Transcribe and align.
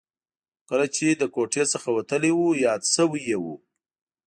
خو 0.59 0.63
کله 0.69 0.85
چې 0.95 1.05
له 1.21 1.27
کوټې 1.35 1.63
څخه 1.73 1.89
وتلی 1.97 2.31
و 2.35 2.41
یاد 2.65 2.81
شوي 2.95 3.21
یې 3.29 3.37
و. 3.43 3.45